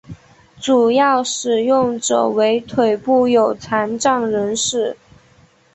[0.59, 4.97] 主要使用者为腿部有残障人士。